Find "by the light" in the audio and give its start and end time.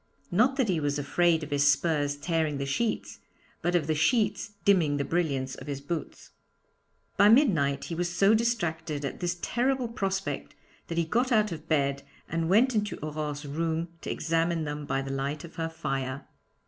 14.87-15.43